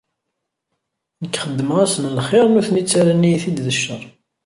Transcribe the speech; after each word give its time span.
Nekk 1.21 1.35
xeddmeɣ-asen 1.41 2.11
lxir, 2.17 2.45
nutni 2.49 2.81
ttarran-iyi-t-id 2.83 3.57
d 3.65 3.67
ccer. 3.77 4.03